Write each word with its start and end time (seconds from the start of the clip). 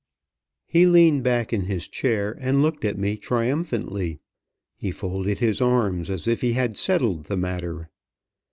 He 0.65 0.87
leaned 0.87 1.21
back 1.23 1.53
in 1.53 1.65
his 1.65 1.87
chair, 1.87 2.35
and 2.39 2.63
looked 2.63 2.85
at 2.85 2.97
me 2.97 3.17
triumphantly. 3.17 4.19
He 4.75 4.89
folded 4.89 5.37
his 5.37 5.61
arms 5.61 6.09
as 6.09 6.27
if 6.27 6.41
he 6.41 6.53
had 6.53 6.75
settled 6.75 7.25
the 7.25 7.37
matter. 7.37 7.87